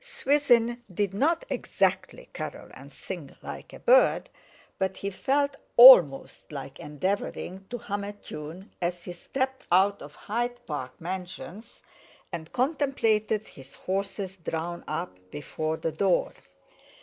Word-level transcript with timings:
Swithin 0.03 0.81
did 0.91 1.13
not 1.13 1.45
exactly 1.47 2.27
carol 2.33 2.69
and 2.73 2.91
sing 2.91 3.35
like 3.43 3.71
a 3.71 3.77
bird, 3.79 4.31
but 4.79 4.97
he 4.97 5.11
felt 5.11 5.55
almost 5.77 6.51
like 6.51 6.79
endeavouring 6.79 7.63
to 7.69 7.77
hum 7.77 8.03
a 8.03 8.11
tune, 8.11 8.71
as 8.81 9.03
he 9.03 9.13
stepped 9.13 9.67
out 9.71 10.01
of 10.01 10.15
Hyde 10.15 10.65
Park 10.65 10.99
Mansions, 10.99 11.83
and 12.31 12.51
contemplated 12.51 13.45
his 13.45 13.75
horses 13.75 14.37
drawn 14.37 14.83
up 14.87 15.19
before 15.29 15.77
the 15.77 15.91
door. 15.91 16.33